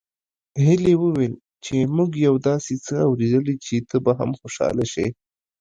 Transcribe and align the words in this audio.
هيلې 0.65 0.93
وويل 1.03 1.33
چې 1.65 1.75
موږ 1.95 2.11
يو 2.27 2.35
داسې 2.47 2.73
څه 2.85 2.95
اورېدلي 3.07 3.55
چې 3.65 3.75
ته 3.89 3.97
به 4.05 4.11
هم 4.19 4.31
خوشحاله 4.39 4.85
شې 4.93 5.05